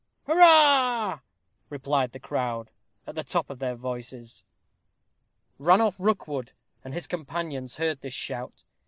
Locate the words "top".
3.23-3.51